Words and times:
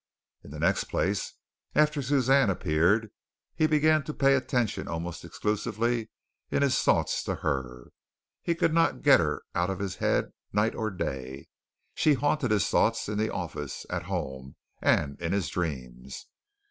In 0.43 0.49
the 0.49 0.57
next 0.57 0.85
place, 0.85 1.35
after 1.75 2.01
Suzanne 2.01 2.49
appeared, 2.49 3.11
he 3.53 3.67
began 3.67 4.01
to 4.05 4.15
pay 4.15 4.33
attention 4.33 4.87
almost 4.87 5.23
exclusively 5.23 6.09
in 6.49 6.63
his 6.63 6.79
thoughts 6.81 7.21
to 7.25 7.35
her. 7.35 7.91
He 8.41 8.55
could 8.55 8.73
not 8.73 9.03
get 9.03 9.19
her 9.19 9.43
out 9.53 9.69
of 9.69 9.77
his 9.77 9.97
head 9.97 10.31
night 10.51 10.73
or 10.73 10.89
day. 10.89 11.49
She 11.93 12.15
haunted 12.15 12.49
his 12.49 12.67
thoughts 12.67 13.07
in 13.07 13.19
the 13.19 13.29
office, 13.31 13.85
at 13.91 14.05
home, 14.09 14.55
and 14.81 15.21
in 15.21 15.33
his 15.33 15.49
dreams. 15.49 16.25